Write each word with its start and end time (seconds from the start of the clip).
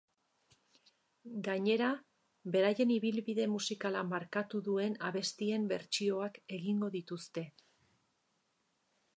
Gainera, 1.47 1.89
beraien 2.55 2.93
ibilbide 2.95 3.47
musikala 3.57 4.03
markatu 4.13 4.63
duen 4.69 4.97
abestien 5.11 5.71
bertsioak 5.75 6.43
egingo 6.61 6.91
dituzte. 6.97 7.49